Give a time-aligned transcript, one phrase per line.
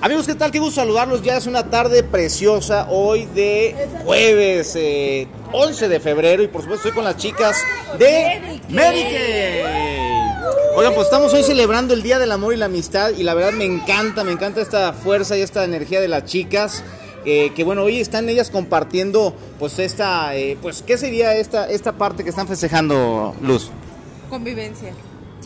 [0.00, 0.50] Amigos, ¿qué tal?
[0.50, 1.22] Qué gusto saludarlos.
[1.22, 3.74] Ya es una tarde preciosa hoy de
[4.04, 7.62] jueves eh, 11 de febrero y por supuesto estoy con las chicas
[7.98, 9.62] de Kay.
[10.76, 13.52] Oigan, pues estamos hoy celebrando el Día del Amor y la Amistad y la verdad
[13.52, 16.82] me encanta, me encanta esta fuerza y esta energía de las chicas.
[17.26, 21.92] eh, que bueno, hoy están ellas compartiendo pues esta, eh, pues ¿qué sería esta, esta
[21.92, 23.70] parte que están festejando, Luz?
[24.28, 24.92] Convivencia.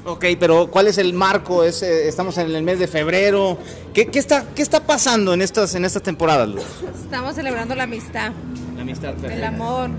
[0.05, 1.65] Ok, pero ¿cuál es el marco?
[1.65, 3.59] Es, eh, estamos en el mes de febrero.
[3.93, 6.65] ¿Qué, qué está, qué está pasando en estas, en estas temporadas, Luz?
[7.03, 8.33] Estamos celebrando la amistad,
[8.77, 9.91] La amistad el amor.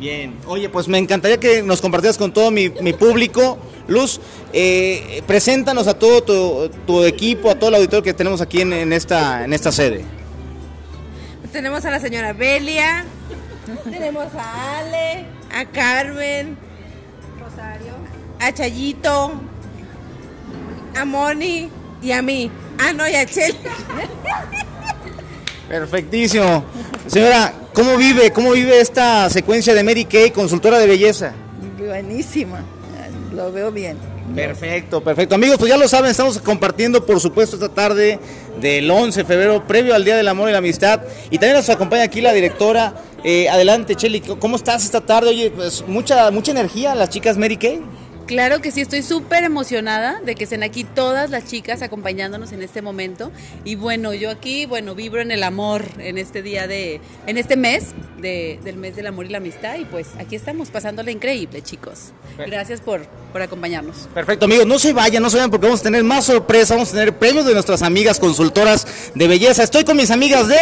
[0.00, 0.34] Bien.
[0.46, 3.58] Oye, pues me encantaría que nos compartieras con todo mi, mi público.
[3.86, 4.20] Luz,
[4.52, 8.72] eh, preséntanos a todo tu, tu equipo, a todo el auditorio que tenemos aquí en,
[8.72, 10.04] en esta, en esta sede.
[11.52, 13.04] Tenemos a la señora Belia,
[13.84, 16.56] tenemos a Ale, a Carmen,
[17.54, 17.92] Rosario,
[18.40, 19.32] a Chayito,
[20.96, 21.70] a Moni
[22.02, 22.50] y a mí.
[22.78, 23.54] Ah, no, y a Chel.
[25.68, 26.64] Perfectísimo.
[27.06, 31.32] Señora, ¿cómo vive, cómo vive esta secuencia de Mary Kay, consultora de belleza?
[31.78, 32.60] Buenísima,
[33.32, 33.98] lo veo bien.
[34.34, 35.34] Perfecto, perfecto.
[35.34, 38.18] Amigos, pues ya lo saben, estamos compartiendo, por supuesto, esta tarde
[38.60, 41.02] del 11 de febrero, previo al Día del Amor y la Amistad.
[41.30, 42.94] Y también nos acompaña aquí la directora.
[43.22, 45.30] Eh, adelante, Cheli, ¿cómo estás esta tarde?
[45.30, 47.80] Oye, pues mucha, mucha energía, las chicas Mary Kay.
[48.26, 52.62] Claro que sí, estoy súper emocionada de que estén aquí todas las chicas acompañándonos en
[52.62, 53.30] este momento.
[53.64, 57.56] Y bueno, yo aquí, bueno, vibro en el amor en este día de, en este
[57.56, 59.76] mes de- del mes del amor y la amistad.
[59.78, 62.12] Y pues aquí estamos pasándola increíble, chicos.
[62.38, 63.02] Gracias por,
[63.32, 64.08] por acompañarnos.
[64.14, 66.88] Perfecto, amigos, no se vayan, no se vayan porque vamos a tener más sorpresas, vamos
[66.88, 69.62] a tener premios de nuestras amigas consultoras de belleza.
[69.62, 70.56] Estoy con mis amigas de...